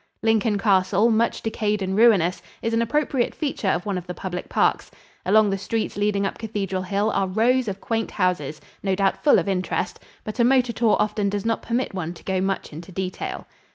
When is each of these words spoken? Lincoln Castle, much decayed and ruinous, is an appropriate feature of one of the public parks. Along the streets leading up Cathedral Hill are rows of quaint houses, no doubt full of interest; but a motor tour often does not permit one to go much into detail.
Lincoln 0.23 0.57
Castle, 0.57 1.11
much 1.11 1.43
decayed 1.43 1.83
and 1.83 1.95
ruinous, 1.95 2.41
is 2.63 2.73
an 2.73 2.81
appropriate 2.81 3.35
feature 3.35 3.67
of 3.67 3.85
one 3.85 3.99
of 3.99 4.07
the 4.07 4.15
public 4.15 4.49
parks. 4.49 4.89
Along 5.27 5.51
the 5.51 5.59
streets 5.59 5.95
leading 5.95 6.25
up 6.25 6.39
Cathedral 6.39 6.81
Hill 6.81 7.11
are 7.11 7.27
rows 7.27 7.67
of 7.67 7.79
quaint 7.79 8.09
houses, 8.09 8.59
no 8.81 8.95
doubt 8.95 9.23
full 9.23 9.37
of 9.37 9.47
interest; 9.47 9.99
but 10.23 10.39
a 10.39 10.43
motor 10.43 10.73
tour 10.73 10.97
often 10.99 11.29
does 11.29 11.45
not 11.45 11.61
permit 11.61 11.93
one 11.93 12.15
to 12.15 12.23
go 12.23 12.41
much 12.41 12.73
into 12.73 12.91
detail. 12.91 13.45